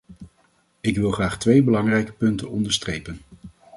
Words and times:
Ik 0.81 0.97
wil 0.97 1.11
graag 1.11 1.37
twee 1.37 1.63
belangrijke 1.63 2.11
punten 2.11 2.49
onderstrepen. 2.49 3.19